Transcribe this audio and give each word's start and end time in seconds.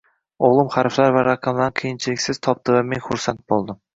O'g'lim 0.45 0.71
harflar 0.75 1.11
va 1.17 1.23
raqamlarni 1.27 1.77
qiyinchiliksiz 1.81 2.41
topdi 2.49 2.77
va 2.79 2.83
men 2.95 3.05
xursand 3.09 3.45
bo'ldim 3.55 3.81